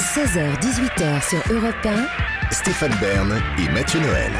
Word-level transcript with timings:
16h-18h 0.00 1.28
sur 1.28 1.54
Europe 1.54 1.74
1. 1.84 2.52
Stéphane 2.52 2.94
Bern 3.02 3.38
et 3.58 3.70
Mathieu 3.70 4.00
Noël. 4.00 4.32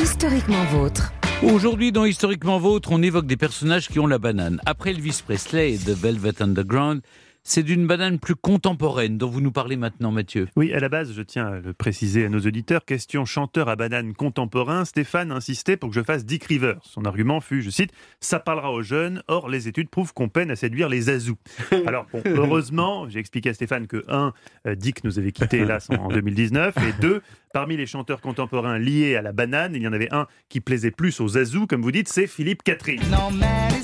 Historiquement 0.00 0.64
vôtre. 0.66 1.12
Aujourd'hui, 1.42 1.90
dans 1.90 2.04
Historiquement 2.04 2.60
Vôtre, 2.60 2.90
on 2.92 3.02
évoque 3.02 3.26
des 3.26 3.36
personnages 3.36 3.88
qui 3.88 3.98
ont 3.98 4.06
la 4.06 4.18
banane. 4.18 4.60
Après 4.66 4.90
Elvis 4.90 5.22
Presley 5.26 5.72
et 5.72 5.76
The 5.76 5.90
Velvet 5.90 6.40
Underground, 6.40 7.02
c'est 7.42 7.62
d'une 7.62 7.86
banane 7.86 8.18
plus 8.18 8.34
contemporaine 8.34 9.18
dont 9.18 9.28
vous 9.28 9.40
nous 9.40 9.52
parlez 9.52 9.76
maintenant, 9.76 10.12
Mathieu. 10.12 10.48
Oui, 10.56 10.72
à 10.72 10.80
la 10.80 10.88
base, 10.88 11.12
je 11.12 11.22
tiens 11.22 11.46
à 11.46 11.60
le 11.60 11.72
préciser 11.72 12.24
à 12.26 12.28
nos 12.28 12.40
auditeurs, 12.40 12.84
question 12.84 13.24
chanteur 13.24 13.68
à 13.68 13.76
banane 13.76 14.14
contemporain, 14.14 14.84
Stéphane 14.84 15.32
insistait 15.32 15.76
pour 15.76 15.90
que 15.90 15.94
je 15.94 16.02
fasse 16.02 16.24
Dick 16.24 16.44
Rivers. 16.44 16.80
Son 16.82 17.04
argument 17.04 17.40
fut, 17.40 17.62
je 17.62 17.70
cite, 17.70 17.92
ça 18.20 18.38
parlera 18.40 18.72
aux 18.72 18.82
jeunes, 18.82 19.22
or 19.28 19.48
les 19.48 19.68
études 19.68 19.88
prouvent 19.88 20.12
qu'on 20.12 20.28
peine 20.28 20.50
à 20.50 20.56
séduire 20.56 20.88
les 20.88 21.10
azous. 21.10 21.38
Alors, 21.86 22.06
bon, 22.12 22.22
heureusement, 22.26 23.08
j'ai 23.08 23.18
expliqué 23.18 23.50
à 23.50 23.54
Stéphane 23.54 23.86
que, 23.86 24.04
un, 24.08 24.32
euh, 24.66 24.74
Dick 24.74 25.04
nous 25.04 25.18
avait 25.18 25.32
quittés, 25.32 25.58
hélas, 25.58 25.88
en 25.90 26.08
2019, 26.08 26.74
et 26.88 27.00
deux, 27.00 27.22
parmi 27.52 27.76
les 27.76 27.86
chanteurs 27.86 28.20
contemporains 28.20 28.78
liés 28.78 29.16
à 29.16 29.22
la 29.22 29.32
banane, 29.32 29.74
il 29.74 29.82
y 29.82 29.88
en 29.88 29.92
avait 29.92 30.12
un 30.12 30.26
qui 30.48 30.60
plaisait 30.60 30.90
plus 30.90 31.20
aux 31.20 31.38
azous, 31.38 31.66
comme 31.66 31.82
vous 31.82 31.92
dites, 31.92 32.08
c'est 32.08 32.26
Philippe 32.26 32.62
Catherine. 32.62 33.02
Non 33.10 33.30
mais 33.32 33.82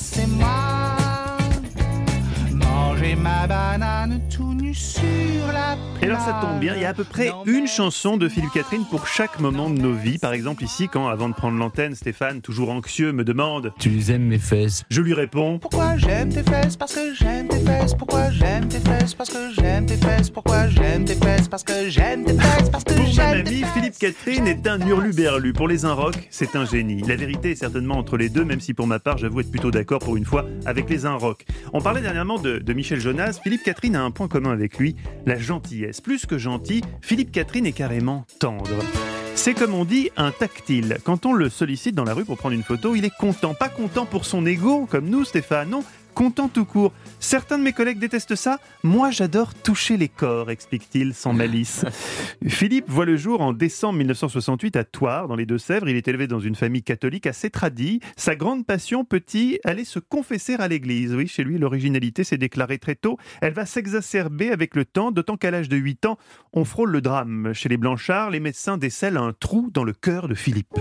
manger 3.06 3.16
ma 3.16 3.46
banane 3.46 4.20
tout 4.34 4.55
nu 4.55 4.74
sur 4.74 5.02
la 5.48 5.77
plage. 5.77 6.02
Et 6.02 6.06
alors 6.06 6.20
ça 6.20 6.38
tombe 6.41 6.59
bien, 6.59 6.74
il 6.74 6.83
y 6.83 6.84
a 6.84 6.91
à 6.91 6.95
peu 6.95 7.05
près 7.05 7.29
Non, 7.29 7.45
une 7.46 7.66
chanson 7.66 8.16
de 8.16 8.29
Philippe 8.29 8.52
Catherine 8.52 8.84
pour 8.91 9.06
chaque 9.06 9.41
moment 9.41 9.70
de 9.70 9.79
nos 9.80 9.92
vies. 9.92 10.19
Par 10.19 10.32
exemple 10.32 10.65
ici, 10.65 10.88
quand 10.88 11.09
avant 11.09 11.29
de 11.29 11.34
prendre 11.34 11.59
l'antenne, 11.59 11.95
Stéphane, 11.95 12.41
toujours 12.41 12.70
anxieux, 12.70 13.12
me 13.12 13.24
demande, 13.24 13.73
Tu 13.79 13.91
aimes 14.10 14.27
mes 14.27 14.38
fesses 14.38 14.84
je 14.91 15.01
lui 15.01 15.15
réponds, 15.15 15.59
Pourquoi 15.59 15.96
j'aime 15.96 16.30
tes 16.30 16.42
fesses? 16.42 16.77
Parce 16.77 16.95
que 16.95 17.15
j'aime 17.15 17.48
tes 17.48 17.60
fesses. 17.60 17.95
Pourquoi 17.95 18.30
j'aime 18.30 18.69
tes 18.69 18.80
fesses? 18.80 19.15
Parce 19.15 19.30
que 19.30 19.51
j'aime 19.57 19.87
tes 19.87 19.96
fesses. 19.96 20.30
Pourquoi 20.30 20.68
j'aime 20.68 21.04
tes 21.04 21.15
fesses? 21.15 21.48
Parce 21.48 21.65
que 21.65 21.88
j'aime 21.88 22.24
tes 22.24 22.34
fesses. 22.34 22.70
Parce 22.70 22.84
que 22.84 22.95
j'aime 23.07 23.45
tes 23.45 23.60
fesses. 23.60 23.75
Catherine 23.98 24.46
est 24.46 24.66
un 24.66 24.79
hurluberlu. 24.80 25.52
Pour 25.54 25.68
les 25.68 25.87
Inrocks, 25.87 26.29
c'est 26.30 26.54
un 26.54 26.66
génie. 26.66 27.01
La 27.02 27.16
vérité 27.16 27.52
est 27.52 27.57
certainement 27.57 27.96
entre 27.96 28.16
les 28.16 28.29
deux, 28.29 28.45
même 28.45 28.60
si 28.60 28.74
pour 28.74 28.87
ma 28.87 28.98
part, 28.98 29.16
j'avoue 29.16 29.40
être 29.40 29.51
plutôt 29.51 29.70
d'accord 29.70 30.01
pour 30.01 30.16
une 30.16 30.26
fois 30.26 30.45
avec 30.66 30.90
les 30.90 31.07
Inrocks. 31.07 31.46
On 31.73 31.80
parlait 31.80 32.02
dernièrement 32.02 32.38
de, 32.38 32.59
de 32.59 32.73
Michel 32.74 33.01
Jonas. 33.01 33.40
Philippe 33.43 33.62
Catherine 33.62 33.96
a 33.96 34.02
un 34.02 34.10
point 34.10 34.29
commun 34.29 34.51
avec 34.51 34.79
lui, 34.79 34.96
la 35.24 35.38
gentillesse. 35.38 36.01
Plus 36.01 36.26
que 36.26 36.37
gentil, 36.37 36.82
Philippe 37.01 37.32
Catherine 37.32 37.65
est 37.65 37.73
carrément 37.73 38.26
tendre. 38.38 38.76
C'est 39.35 39.54
comme 39.54 39.74
on 39.74 39.85
dit 39.85 40.10
un 40.16 40.30
tactile. 40.30 40.98
Quand 41.04 41.24
on 41.24 41.32
le 41.32 41.48
sollicite 41.48 41.95
dans 41.95 42.04
la 42.04 42.15
rue 42.15 42.24
pour 42.24 42.37
prendre 42.37 42.54
une 42.54 42.63
photo, 42.63 42.95
il 42.96 43.04
est 43.04 43.16
content. 43.16 43.54
Pas 43.54 43.68
content 43.68 44.04
pour 44.04 44.24
son 44.24 44.45
ego, 44.45 44.87
comme 44.90 45.09
nous, 45.09 45.24
Stéphane. 45.24 45.70
Non, 45.70 45.85
content 46.16 46.48
tout 46.48 46.64
court. 46.64 46.95
Certains 47.20 47.59
de 47.59 47.62
mes 47.62 47.74
collègues 47.74 47.98
détestent 47.98 48.36
ça. 48.36 48.59
Moi, 48.82 49.10
j'adore 49.10 49.52
toucher 49.52 49.98
les 49.98 50.09
corps, 50.09 50.50
explique-t-il 50.50 51.12
sans 51.12 51.32
malice. 51.34 51.84
Philippe 52.48 52.88
voit 52.88 53.04
le 53.04 53.18
jour 53.18 53.42
en 53.42 53.52
décembre 53.52 53.98
1968 53.98 54.76
à 54.76 54.84
Thouars, 54.84 55.28
dans 55.28 55.36
les 55.36 55.45
Deux-Sèvres. 55.45 55.90
Il 55.90 55.96
est 55.96 56.08
élevé 56.08 56.26
dans 56.26 56.40
une 56.40 56.54
famille 56.54 56.82
catholique 56.82 57.26
assez 57.26 57.50
tradie. 57.50 58.00
Sa 58.16 58.34
grande 58.34 58.64
passion, 58.64 59.04
petit, 59.04 59.60
aller 59.62 59.84
se 59.84 59.98
confesser 59.98 60.54
à 60.54 60.68
l'église. 60.68 61.14
Oui, 61.14 61.28
chez 61.28 61.45
lui, 61.45 61.58
l'originalité 61.58 62.24
s'est 62.24 62.38
déclarée 62.38 62.78
très 62.78 62.95
tôt. 62.95 63.18
Elle 63.42 63.52
va 63.52 63.66
s'exacerber 63.66 64.50
avec 64.50 64.75
le 64.75 64.86
temps, 64.86 65.10
d'autant 65.10 65.36
qu'à 65.36 65.50
l'âge 65.50 65.69
de 65.69 65.76
8 65.76 66.06
ans, 66.06 66.16
on 66.54 66.64
frôle 66.64 66.92
le 66.92 67.03
drame. 67.03 67.53
Chez 67.53 67.69
les 67.69 67.76
Blanchards, 67.76 68.30
les 68.30 68.41
médecins 68.41 68.78
décèlent 68.78 69.19
un 69.19 69.34
trou 69.38 69.69
dans 69.70 69.84
le 69.84 69.92
cœur 69.92 70.28
de 70.28 70.34
Philippe. 70.34 70.80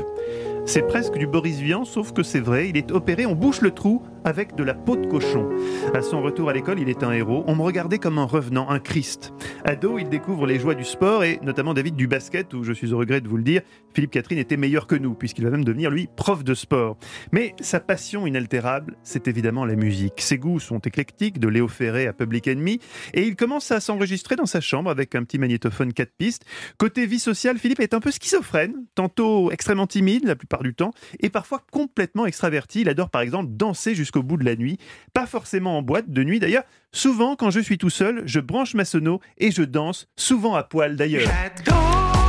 C'est 0.66 0.88
presque 0.88 1.18
du 1.18 1.28
Boris 1.28 1.60
Vian, 1.60 1.84
sauf 1.84 2.14
que 2.14 2.24
c'est 2.24 2.40
vrai, 2.40 2.70
il 2.70 2.78
est 2.78 2.92
opéré, 2.92 3.26
on 3.26 3.36
bouche 3.36 3.60
le 3.60 3.72
trou 3.72 4.02
avec 4.26 4.56
de 4.56 4.64
la 4.64 4.74
peau 4.74 4.98
de 4.98 5.06
cochon. 5.06 5.48
À 5.94 6.02
son 6.02 6.22
retour 6.22 6.50
à 6.50 6.54
l'école, 6.54 6.80
il 6.80 6.90
est 6.90 7.04
un 7.04 7.12
héros. 7.12 7.44
On 7.48 7.56
me 7.56 7.62
regardait 7.62 8.00
comme 8.00 8.18
un 8.18 8.26
revenant, 8.26 8.70
un 8.70 8.80
Christ. 8.80 9.32
Ado, 9.64 9.98
il 10.00 10.10
découvre 10.10 10.48
les 10.48 10.60
joies 10.60 10.76
du 10.76 10.84
sport 10.84 11.24
et 11.24 11.40
notamment 11.44 11.74
David 11.74 11.96
du 11.96 12.08
basket, 12.08 12.54
où 12.54 12.64
je 12.64 12.74
suis 12.74 12.92
au 12.92 12.98
regret 12.98 13.22
de 13.22 13.28
vous 13.28 13.38
le 13.38 13.44
dire, 13.44 13.62
Philippe 13.94 14.12
Catherine 14.12 14.40
était 14.40 14.58
meilleur 14.58 14.88
que 14.88 14.96
nous, 14.96 15.14
puisqu'il 15.14 15.46
va 15.46 15.52
même 15.52 15.64
devenir, 15.64 15.92
lui, 15.92 16.10
prof 16.18 16.44
de 16.44 16.54
sport. 16.54 16.98
Mais 17.32 17.56
sa 17.62 17.80
passion 17.80 18.28
inaltérable, 18.28 18.98
c'est 19.04 19.28
évidemment 19.28 19.64
la 19.64 19.76
musique. 19.76 20.20
Ses 20.22 20.38
goûts 20.38 20.60
sont 20.60 20.80
éclectiques, 20.80 21.40
de 21.40 21.48
Léo 21.48 21.68
Ferré 21.68 22.08
à 22.08 22.14
Public 22.14 22.48
Enemy, 22.48 22.80
et 23.14 23.24
il 23.24 23.36
commence 23.36 23.72
à 23.72 23.80
s'enregistrer 23.80 24.36
dans 24.36 24.46
sa 24.46 24.60
chambre 24.60 24.90
avec 24.90 25.16
un 25.16 25.24
petit 25.24 25.38
magnétophone 25.38 25.94
4 25.94 26.12
pistes. 26.18 26.46
Côté 26.78 27.06
vie 27.06 27.20
sociale, 27.20 27.58
Philippe 27.58 27.80
est 27.80 27.94
un 27.94 28.00
peu 28.00 28.12
schizophrène, 28.12 28.74
tantôt 28.96 29.52
extrêmement 29.52 29.88
timide 29.88 30.26
la 30.26 30.36
plupart 30.36 30.64
du 30.64 30.74
temps, 30.74 30.92
et 31.20 31.30
parfois 31.30 31.62
complètement 31.72 32.26
extraverti. 32.26 32.82
Il 32.82 32.90
adore 32.90 33.10
par 33.10 33.22
exemple 33.22 33.50
danser 33.52 33.94
jusqu'au 34.16 34.24
bout 34.24 34.38
de 34.38 34.46
la 34.46 34.56
nuit, 34.56 34.78
pas 35.14 35.26
forcément 35.26 35.78
en 35.78 35.82
boîte 35.82 36.10
de 36.10 36.24
nuit 36.24 36.40
d'ailleurs. 36.40 36.64
Souvent, 36.94 37.36
quand 37.36 37.50
je 37.50 37.60
suis 37.60 37.78
tout 37.78 37.90
seul, 37.90 38.24
je 38.26 38.40
branche 38.40 38.74
ma 38.74 38.86
sono 38.86 39.20
et 39.38 39.52
je 39.52 39.64
danse, 39.64 40.08
souvent 40.16 40.56
à 40.56 40.64
poil 40.64 40.96
d'ailleurs. 40.96 41.30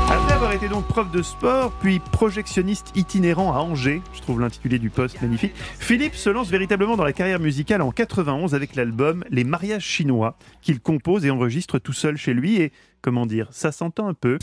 Après 0.08 0.32
avoir 0.32 0.52
été 0.52 0.68
donc 0.68 0.86
prof 0.88 1.10
de 1.12 1.22
sport, 1.22 1.72
puis 1.80 2.00
projectionniste 2.12 2.92
itinérant 2.96 3.52
à 3.52 3.58
Angers, 3.58 4.02
je 4.14 4.20
trouve 4.20 4.40
l'intitulé 4.40 4.78
du 4.78 4.90
poste 4.90 5.20
magnifique, 5.22 5.52
Philippe 5.78 6.16
se 6.16 6.30
lance 6.30 6.48
véritablement 6.48 6.96
dans 6.96 7.04
la 7.04 7.12
carrière 7.12 7.40
musicale 7.40 7.82
en 7.82 7.92
91 7.92 8.54
avec 8.54 8.74
l'album 8.74 9.24
Les 9.30 9.44
mariages 9.44 9.84
chinois, 9.84 10.36
qu'il 10.62 10.80
compose 10.80 11.24
et 11.24 11.30
enregistre 11.30 11.78
tout 11.78 11.92
seul 11.92 12.16
chez 12.16 12.34
lui 12.34 12.60
et, 12.60 12.72
comment 13.00 13.26
dire, 13.26 13.48
ça 13.52 13.70
s'entend 13.70 14.08
un 14.08 14.14
peu. 14.14 14.38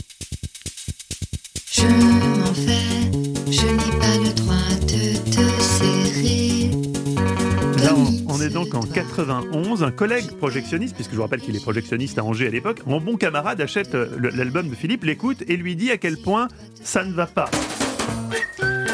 Donc 8.54 8.74
en 8.74 8.82
91. 8.82 9.82
Un 9.82 9.90
collègue 9.90 10.30
projectionniste, 10.38 10.94
puisque 10.94 11.10
je 11.10 11.16
vous 11.16 11.22
rappelle 11.22 11.40
qu'il 11.40 11.56
est 11.56 11.62
projectionniste 11.62 12.18
à 12.18 12.24
Angers 12.24 12.46
à 12.46 12.50
l'époque, 12.50 12.82
mon 12.86 13.00
bon 13.00 13.16
camarade 13.16 13.60
achète 13.60 13.94
euh, 13.96 14.06
l'album 14.32 14.68
de 14.68 14.74
Philippe, 14.76 15.04
l'écoute 15.04 15.42
et 15.48 15.56
lui 15.56 15.74
dit 15.74 15.90
à 15.90 15.98
quel 15.98 16.16
point 16.16 16.48
ça 16.82 17.04
ne 17.04 17.12
va 17.12 17.26
pas. 17.26 17.50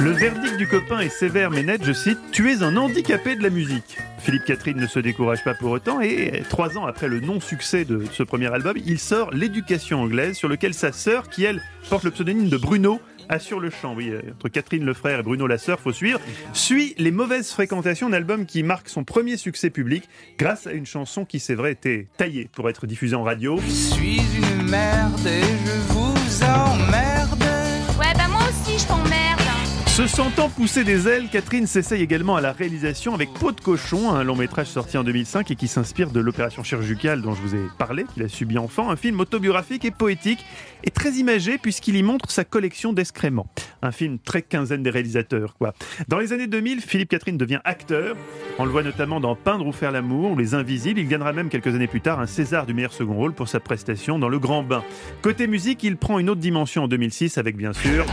Le 0.00 0.12
verdict 0.12 0.56
du 0.56 0.66
copain 0.66 1.00
est 1.00 1.10
sévère 1.10 1.50
mais 1.50 1.62
net, 1.62 1.84
je 1.84 1.92
cite 1.92 2.18
Tu 2.32 2.50
es 2.50 2.62
un 2.62 2.74
handicapé 2.78 3.36
de 3.36 3.42
la 3.42 3.50
musique. 3.50 3.98
Philippe 4.20 4.44
Catherine 4.46 4.78
ne 4.78 4.86
se 4.86 4.98
décourage 4.98 5.44
pas 5.44 5.52
pour 5.52 5.70
autant 5.72 6.00
et 6.00 6.32
euh, 6.32 6.40
trois 6.48 6.78
ans 6.78 6.86
après 6.86 7.08
le 7.08 7.20
non-succès 7.20 7.84
de 7.84 8.04
ce 8.12 8.22
premier 8.22 8.50
album, 8.52 8.76
il 8.86 8.98
sort 8.98 9.30
L'éducation 9.30 10.00
anglaise 10.00 10.36
sur 10.36 10.48
lequel 10.48 10.72
sa 10.72 10.90
sœur, 10.92 11.28
qui 11.28 11.44
elle 11.44 11.62
porte 11.90 12.04
le 12.04 12.10
pseudonyme 12.10 12.48
de 12.48 12.56
Bruno, 12.56 12.98
assure 13.30 13.60
le 13.60 13.70
chant. 13.70 13.94
Oui, 13.94 14.12
entre 14.32 14.48
Catherine 14.48 14.84
le 14.84 14.94
frère 14.94 15.20
et 15.20 15.22
Bruno 15.22 15.46
la 15.46 15.58
sœur, 15.58 15.80
faut 15.80 15.92
suivre. 15.92 16.20
Suit 16.52 16.94
Les 16.98 17.10
mauvaises 17.10 17.50
fréquentations, 17.50 18.08
un 18.08 18.12
album 18.12 18.44
qui 18.44 18.62
marque 18.62 18.88
son 18.88 19.04
premier 19.04 19.36
succès 19.36 19.70
public 19.70 20.08
grâce 20.38 20.66
à 20.66 20.72
une 20.72 20.86
chanson 20.86 21.24
qui, 21.24 21.40
c'est 21.40 21.54
vrai, 21.54 21.72
était 21.72 22.08
taillée 22.16 22.48
pour 22.52 22.68
être 22.68 22.86
diffusée 22.86 23.16
en 23.16 23.22
radio. 23.22 23.58
Je 23.66 23.70
suis 23.70 24.16
une 24.18 24.68
merde 24.68 25.26
et 25.26 25.42
je 25.42 25.92
vous 25.92 26.44
emmerde. 26.44 27.09
Se 30.00 30.06
sentant 30.06 30.48
pousser 30.48 30.82
des 30.82 31.08
ailes, 31.08 31.28
Catherine 31.30 31.66
s'essaye 31.66 32.00
également 32.00 32.34
à 32.34 32.40
la 32.40 32.52
réalisation 32.52 33.12
avec 33.12 33.28
Peau 33.34 33.52
de 33.52 33.60
cochon, 33.60 34.10
un 34.10 34.24
long 34.24 34.34
métrage 34.34 34.68
sorti 34.68 34.96
en 34.96 35.04
2005 35.04 35.50
et 35.50 35.56
qui 35.56 35.68
s'inspire 35.68 36.10
de 36.10 36.20
l'opération 36.20 36.62
chirurgicale 36.64 37.20
dont 37.20 37.34
je 37.34 37.42
vous 37.42 37.54
ai 37.54 37.60
parlé, 37.76 38.06
qu'il 38.14 38.22
a 38.22 38.28
subi 38.28 38.56
enfant, 38.56 38.90
un 38.90 38.96
film 38.96 39.20
autobiographique 39.20 39.84
et 39.84 39.90
poétique 39.90 40.42
et 40.84 40.90
très 40.90 41.10
imagé 41.16 41.58
puisqu'il 41.58 41.96
y 41.96 42.02
montre 42.02 42.30
sa 42.30 42.44
collection 42.44 42.94
d'excréments. 42.94 43.46
Un 43.82 43.92
film 43.92 44.18
très 44.18 44.40
quinzaine 44.40 44.82
des 44.82 44.88
réalisateurs, 44.88 45.54
quoi. 45.58 45.74
Dans 46.08 46.18
les 46.18 46.32
années 46.32 46.46
2000, 46.46 46.80
Philippe 46.80 47.10
Catherine 47.10 47.36
devient 47.36 47.60
acteur. 47.64 48.16
On 48.58 48.64
le 48.64 48.70
voit 48.70 48.82
notamment 48.82 49.20
dans 49.20 49.36
Peindre 49.36 49.66
ou 49.66 49.72
faire 49.72 49.92
l'amour 49.92 50.30
ou 50.30 50.36
Les 50.38 50.54
Invisibles. 50.54 51.00
Il 51.00 51.08
gagnera 51.08 51.34
même 51.34 51.50
quelques 51.50 51.74
années 51.74 51.88
plus 51.88 52.00
tard 52.00 52.20
un 52.20 52.26
César 52.26 52.64
du 52.64 52.72
meilleur 52.72 52.94
second 52.94 53.16
rôle 53.16 53.34
pour 53.34 53.48
sa 53.48 53.60
prestation 53.60 54.18
dans 54.18 54.30
Le 54.30 54.38
Grand 54.38 54.62
Bain. 54.62 54.82
Côté 55.20 55.46
musique, 55.46 55.84
il 55.84 55.98
prend 55.98 56.18
une 56.18 56.30
autre 56.30 56.40
dimension 56.40 56.84
en 56.84 56.88
2006 56.88 57.36
avec 57.36 57.58
bien 57.58 57.74
sûr 57.74 58.06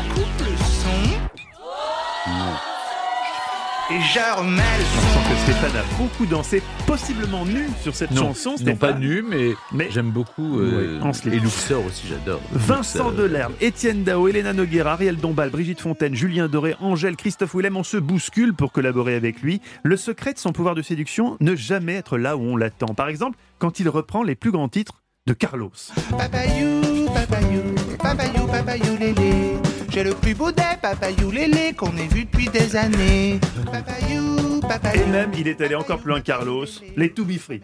Et 3.90 4.02
je 4.02 4.38
remets 4.38 4.52
le 4.58 4.84
Je 4.84 5.00
son. 5.00 5.14
sens 5.14 5.28
que 5.30 5.36
Stéphane 5.44 5.78
a 5.78 5.98
beaucoup 5.98 6.26
dansé, 6.26 6.62
possiblement 6.86 7.46
nu 7.46 7.68
sur 7.82 7.96
cette 7.96 8.12
Non, 8.12 8.34
chanson. 8.34 8.56
non 8.66 8.76
pas 8.76 8.92
nu, 8.92 9.22
mais, 9.22 9.52
Mais- 9.72 9.88
j'aime 9.90 10.10
beaucoup. 10.12 10.60
euh, 10.60 11.00
Oui, 11.02 11.32
et 11.34 11.40
Luxor 11.40 11.86
aussi, 11.86 12.06
j'adore. 12.06 12.42
Vincent 12.52 13.06
Luxor. 13.12 13.14
Delerme, 13.14 13.54
Étienne 13.62 14.04
Dao, 14.04 14.28
Elena 14.28 14.52
Noguera, 14.52 14.92
Ariel 14.94 15.16
Dombal, 15.16 15.52
Brigitte 15.52 15.80
Fontaine, 15.80 16.16
Julien 16.16 16.50
Doré, 16.50 16.76
Angèle, 16.82 17.16
Christophe 17.16 17.56
Willem, 17.56 17.78
on 17.78 17.84
se 17.84 17.96
bouscule 17.96 18.54
pour 18.54 18.74
collaborer 18.74 19.16
avec 19.16 19.42
lui. 19.42 19.62
Le 19.84 19.96
secret 19.96 20.34
de 20.34 20.40
son 20.40 20.52
pouvoir 20.52 20.76
de 20.76 20.82
séduction, 20.82 21.38
ne 21.40 21.56
jamais 21.56 21.94
être 21.96 22.18
là 22.18 22.36
où 22.36 22.42
on 22.42 22.58
l'attend. 22.58 22.94
Par 22.94 23.08
exemple, 23.08 23.38
quand 23.58 23.80
il 23.80 23.88
reprend 23.88 24.22
les 24.22 24.36
plus 24.36 24.52
grands 24.52 24.68
titres 24.70 25.02
de 25.28 25.34
Carlos. 25.34 25.72
Papayou, 26.10 27.08
papayou, 27.14 27.62
papayou, 28.00 28.48
papayou, 28.48 28.98
lélé. 29.00 29.54
J'ai 29.90 30.04
le 30.04 30.14
plus 30.14 30.34
beau 30.36 30.52
des 30.52 30.64
papayou, 30.82 31.32
lélé 31.32 31.74
qu'on 31.76 31.96
ait 31.98 32.08
vu 32.08 32.26
depuis 32.26 32.48
des 32.50 32.76
années. 32.76 33.40
Papayou, 33.66 34.60
papayou. 34.62 35.02
Et 35.02 35.12
même, 35.12 35.32
il 35.38 35.48
est 35.48 35.60
allé 35.62 35.76
encore 35.76 36.00
plus 36.00 36.10
loin, 36.10 36.22
Carlos, 36.22 36.66
les 36.96 37.10
To 37.12 37.24
Be 37.24 37.38
Free. 37.38 37.62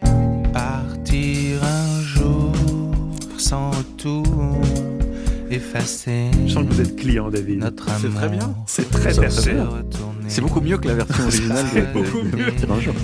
Partir 0.54 1.64
un 1.64 2.02
jour 2.02 2.54
sans 3.38 3.72
retour, 3.72 4.62
effacer 5.52 6.32
Je 6.46 6.54
sens 6.54 6.64
que 6.66 6.74
vous 6.74 6.82
êtes 6.82 6.96
client, 6.96 7.30
David. 7.30 7.60
notre 7.60 7.86
C'est 8.00 8.14
très 8.14 8.30
bien. 8.30 8.56
C'est 8.66 8.90
très 8.90 9.14
personnel. 9.14 9.68
C'est 10.34 10.42
beaucoup 10.42 10.62
mieux 10.62 10.78
que 10.80 10.88
la 10.88 10.96
version 10.96 11.24
originale 11.28 11.66
de, 11.76 11.82
Beaucoup 11.94 12.22
de- 12.22 12.36
mieux. 12.36 12.46
de 12.46 12.50
Tyrannosaure. 12.52 12.96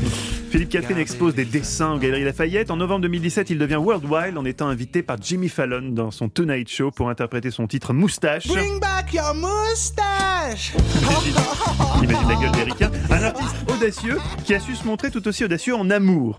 Philippe 0.49 0.69
Catherine 0.69 0.97
expose 0.97 1.35
des 1.35 1.45
dessins 1.45 1.91
aux 1.93 1.99
Galeries 1.99 2.23
Lafayette. 2.23 2.71
En 2.71 2.77
novembre 2.77 3.01
2017, 3.01 3.51
il 3.51 3.59
devient 3.59 3.75
worldwide 3.75 4.35
en 4.35 4.45
étant 4.45 4.67
invité 4.67 5.03
par 5.03 5.17
Jimmy 5.21 5.47
Fallon 5.47 5.89
dans 5.91 6.09
son 6.09 6.27
Tonight 6.27 6.67
Show 6.69 6.89
pour 6.89 7.07
interpréter 7.09 7.51
son 7.51 7.67
titre 7.67 7.93
Moustache. 7.93 8.47
Bring 8.47 8.79
back 8.79 9.13
your 9.13 9.35
mustache. 9.35 10.73
Imagine 12.03 12.27
la 12.29 12.35
gueule 12.35 12.51
d'Erika. 12.51 12.91
Un 13.11 13.21
artiste 13.23 13.55
audacieux 13.67 14.17
qui 14.43 14.55
a 14.55 14.59
su 14.59 14.75
se 14.75 14.85
montrer 14.87 15.11
tout 15.11 15.27
aussi 15.27 15.43
audacieux 15.45 15.75
en 15.75 15.87
amour. 15.91 16.35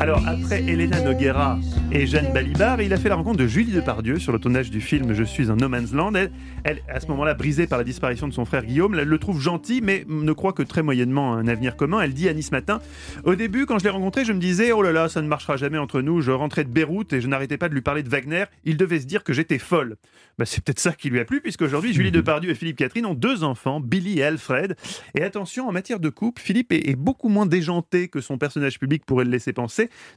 Alors, 0.00 0.26
après 0.26 0.62
Elena 0.62 1.00
Noguera 1.00 1.58
et 1.92 2.06
Jeanne 2.06 2.32
Balibar, 2.32 2.80
il 2.80 2.92
a 2.92 2.96
fait 2.96 3.08
la 3.08 3.14
rencontre 3.14 3.38
de 3.38 3.46
Julie 3.46 3.72
Depardieu 3.72 4.18
sur 4.18 4.32
le 4.32 4.38
tournage 4.38 4.70
du 4.70 4.80
film 4.80 5.12
Je 5.12 5.22
suis 5.22 5.50
un 5.50 5.56
no 5.56 5.68
man's 5.68 5.92
land. 5.92 6.14
Elle, 6.14 6.30
elle, 6.64 6.82
à 6.88 7.00
ce 7.00 7.06
moment-là, 7.08 7.34
brisée 7.34 7.66
par 7.66 7.78
la 7.78 7.84
disparition 7.84 8.26
de 8.26 8.32
son 8.32 8.44
frère 8.44 8.64
Guillaume, 8.64 8.96
elle 8.98 9.08
le 9.08 9.18
trouve 9.18 9.40
gentil, 9.40 9.80
mais 9.82 10.04
ne 10.08 10.32
croit 10.32 10.52
que 10.52 10.62
très 10.62 10.82
moyennement 10.82 11.34
à 11.34 11.36
un 11.36 11.48
avenir 11.48 11.76
commun. 11.76 12.00
Elle 12.00 12.14
dit 12.14 12.28
à 12.28 12.34
Nice 12.34 12.52
Matin 12.52 12.80
Au 13.24 13.34
début, 13.34 13.66
quand 13.66 13.78
je 13.78 13.84
l'ai 13.84 13.90
rencontré, 13.90 14.24
je 14.24 14.32
me 14.32 14.40
disais 14.40 14.72
Oh 14.72 14.82
là 14.82 14.92
là, 14.92 15.08
ça 15.08 15.22
ne 15.22 15.28
marchera 15.28 15.56
jamais 15.56 15.78
entre 15.78 16.00
nous. 16.00 16.20
Je 16.20 16.32
rentrais 16.32 16.64
de 16.64 16.70
Beyrouth 16.70 17.12
et 17.12 17.20
je 17.20 17.28
n'arrêtais 17.28 17.58
pas 17.58 17.68
de 17.68 17.74
lui 17.74 17.82
parler 17.82 18.02
de 18.02 18.08
Wagner. 18.08 18.44
Il 18.64 18.76
devait 18.76 19.00
se 19.00 19.06
dire 19.06 19.24
que 19.24 19.32
j'étais 19.32 19.58
folle. 19.58 19.96
Bah, 20.38 20.44
c'est 20.44 20.62
peut-être 20.62 20.80
ça 20.80 20.92
qui 20.92 21.10
lui 21.10 21.18
a 21.20 21.24
plu, 21.24 21.40
puisqu'aujourd'hui, 21.40 21.92
Julie 21.92 22.12
Depardieu 22.12 22.50
et 22.50 22.54
Philippe 22.54 22.76
Catherine 22.76 23.06
ont 23.06 23.14
deux 23.14 23.42
enfants, 23.42 23.80
Billy 23.80 24.20
et 24.20 24.24
Alfred. 24.24 24.76
Et 25.16 25.22
attention, 25.22 25.68
en 25.68 25.72
matière 25.72 25.98
de 25.98 26.08
couple, 26.08 26.40
Philippe 26.40 26.72
est, 26.72 26.88
est 26.88 26.96
beaucoup 26.96 27.28
moins 27.28 27.46
déjanté 27.46 28.08
que 28.08 28.20
son 28.20 28.38
personnage 28.38 28.78
public 28.78 29.04
pourrait 29.04 29.24
le 29.24 29.30
laisser 29.32 29.52
penser. 29.52 29.67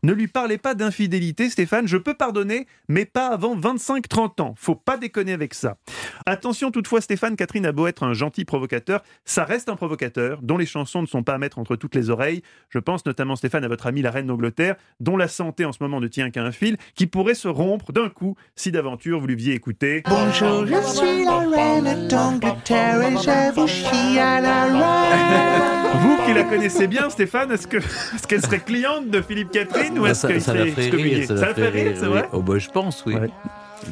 Ne 0.03 0.13
lui 0.13 0.27
parlez 0.27 0.57
pas 0.57 0.75
d'infidélité, 0.75 1.49
Stéphane, 1.49 1.87
je 1.87 1.97
peux 1.97 2.13
pardonner, 2.13 2.67
mais 2.87 3.05
pas 3.05 3.27
avant 3.27 3.55
25-30 3.55 4.41
ans. 4.41 4.55
Faut 4.57 4.75
pas 4.75 4.97
déconner 4.97 5.33
avec 5.33 5.53
ça. 5.53 5.77
Attention 6.25 6.71
toutefois, 6.71 7.01
Stéphane, 7.01 7.35
Catherine 7.35 7.65
a 7.65 7.71
beau 7.71 7.87
être 7.87 8.03
un 8.03 8.13
gentil 8.13 8.45
provocateur, 8.45 9.03
ça 9.25 9.43
reste 9.43 9.69
un 9.69 9.75
provocateur 9.75 10.39
dont 10.41 10.57
les 10.57 10.65
chansons 10.65 11.01
ne 11.01 11.07
sont 11.07 11.23
pas 11.23 11.33
à 11.33 11.37
mettre 11.37 11.59
entre 11.59 11.75
toutes 11.75 11.95
les 11.95 12.09
oreilles. 12.09 12.41
Je 12.69 12.79
pense 12.79 13.05
notamment, 13.05 13.35
Stéphane, 13.35 13.63
à 13.63 13.67
votre 13.67 13.87
amie 13.87 14.01
la 14.01 14.11
reine 14.11 14.27
d'Angleterre, 14.27 14.75
dont 14.99 15.17
la 15.17 15.27
santé 15.27 15.65
en 15.65 15.71
ce 15.71 15.81
moment 15.81 15.99
ne 15.99 16.07
tient 16.07 16.29
qu'à 16.29 16.43
un 16.43 16.51
fil, 16.51 16.77
qui 16.95 17.07
pourrait 17.07 17.35
se 17.35 17.47
rompre 17.47 17.91
d'un 17.91 18.09
coup 18.09 18.35
si 18.55 18.71
d'aventure 18.71 19.19
vous 19.19 19.27
lui 19.27 19.51
écouter. 19.51 20.03
Bonjour, 20.07 20.65
je 20.65 20.81
suis 20.87 21.25
la 21.25 21.39
reine 21.39 22.07
d'Angleterre 22.07 23.01
et 23.01 23.17
je 23.17 23.55
vous 23.55 23.67
chie 23.67 24.19
à 24.19 24.41
la 24.41 24.65
reine. 24.65 25.80
Vous 25.99 26.17
qui 26.25 26.33
la 26.33 26.43
connaissez 26.43 26.87
bien, 26.87 27.09
Stéphane, 27.09 27.51
est-ce 27.51 27.67
que 27.67 27.77
est-ce 27.77 28.27
qu'elle 28.27 28.41
serait 28.41 28.59
cliente 28.59 29.09
de 29.09 29.21
Philippe 29.21 29.51
Catherine 29.51 29.97
ou 29.99 30.03
Bah, 30.03 30.11
est-ce 30.11 30.21
ça, 30.21 30.27
qu'elle 30.29 30.41
ça 30.41 30.53
la 30.53 30.61
serait 30.61 30.71
ferait 30.71 30.85
excommuniée 30.85 31.15
rire, 31.15 31.27
ça, 31.27 31.33
la 31.35 31.53
fait 31.53 31.67
rire, 31.69 31.91
c'est 31.95 32.01
oui. 32.05 32.09
vrai 32.09 32.29
Oh 32.31 32.41
bah 32.41 32.57
je 32.57 32.69
pense, 32.69 33.03
oui. 33.05 33.15
Ouais. 33.15 33.29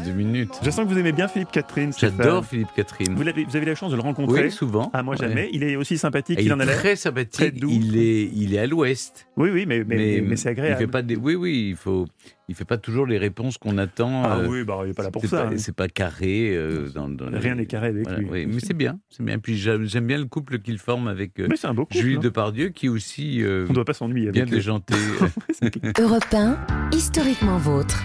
Deux 0.05 0.11
minutes. 0.11 0.51
Je 0.63 0.69
sens 0.69 0.85
que 0.85 0.91
vous 0.93 0.97
aimez 0.99 1.11
bien 1.11 1.27
Philippe 1.27 1.51
Catherine. 1.51 1.91
J'adore 1.97 2.45
Philippe 2.45 2.69
Catherine. 2.75 3.15
Vous, 3.15 3.27
avez 3.55 3.65
la 3.65 3.75
chance 3.75 3.91
de 3.91 3.95
le 3.95 4.01
rencontrer 4.01 4.43
Oui, 4.45 4.51
souvent. 4.51 4.89
Ah, 4.93 5.03
moi 5.03 5.15
Ouais. 5.15 5.27
jamais. 5.27 5.49
Il 5.51 5.63
est 5.63 5.75
aussi 5.75 5.97
sympathique 5.97 6.37
qu'il 6.37 6.47
il 6.47 6.53
en 6.53 6.59
a 6.59 6.65
très 6.65 6.95
sympathique. 6.95 7.31
Très 7.31 7.51
doux. 7.51 7.69
Il 7.71 7.97
est, 7.97 8.29
il 8.33 8.53
est 8.53 8.59
à 8.59 8.67
l'ouest. 8.67 9.27
Oui, 9.35 9.49
oui, 9.51 9.65
mais, 9.67 9.83
mais, 9.85 10.21
mais, 10.25 10.35
c'est 10.35 10.49
agréable. 10.49 10.75
Il 10.79 10.85
fait 10.85 10.91
pas 10.91 11.01
des. 11.01 11.15
Oui, 11.15 11.35
oui. 11.35 11.67
Il 11.71 11.75
faut. 11.75 12.05
Il 12.47 12.55
fait 12.55 12.65
pas 12.65 12.77
toujours 12.77 13.05
les 13.05 13.17
réponses 13.19 13.57
qu'on 13.59 13.77
attend. 13.77 14.23
Ah 14.25 14.37
euh, 14.39 14.47
oui, 14.47 14.63
bah, 14.63 14.79
il 14.83 14.87
n'est 14.87 14.93
pas 14.93 15.03
là 15.03 15.11
pour 15.11 15.23
ça. 15.25 15.47
hein. 15.47 15.51
C'est 15.57 15.75
pas 15.75 15.87
carré. 15.87 16.49
euh, 16.55 16.89
dans, 16.89 17.07
dans 17.07 17.29
les- 17.29 17.37
Rien 17.37 17.55
n'est 17.55 17.67
carré 17.67 17.87
avec 17.89 18.03
Voilà, 18.03 18.19
lui. 18.19 18.27
oui, 18.31 18.45
mais 18.47 18.59
c'est 18.59 18.73
bien, 18.73 18.99
c'est 19.09 19.23
bien. 19.23 19.37
Puis 19.37 19.55
j'aime 19.57 19.85
bien 20.07 20.17
le 20.17 20.25
couple 20.25 20.57
qu'il 20.59 20.79
forme 20.79 21.07
avec 21.07 21.39
euh, 21.39 21.47
Mais 21.49 21.63
un 21.63 21.73
beau 21.75 21.85
couple. 21.85 21.97
Julie 21.99 22.15
hein. 22.15 22.19
Depardieu, 22.21 22.69
qui 22.69 22.87
est 22.87 22.89
aussi 22.89 23.43
euh, 23.43 23.65
On 23.67 23.69
ne 23.69 23.75
doit 23.75 23.85
pas 23.85 23.93
s'ennuyer 23.93 24.31
bien 24.31 24.45
déjanté. 24.45 24.95
Europe 25.99 26.25
1, 26.33 26.57
historiquement 26.91 27.57
vôtre. 27.57 28.03